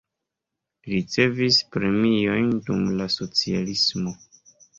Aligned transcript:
Li 0.87 0.93
ricevis 0.93 1.59
premiojn 1.75 2.49
dum 2.71 2.89
la 3.03 3.09
socialismo. 3.19 4.17